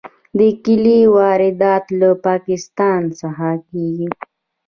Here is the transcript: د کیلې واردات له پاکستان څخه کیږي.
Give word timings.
د 0.37 0.39
کیلې 0.63 0.99
واردات 1.15 1.85
له 1.99 2.09
پاکستان 2.25 3.01
څخه 3.19 3.49
کیږي. 3.69 4.07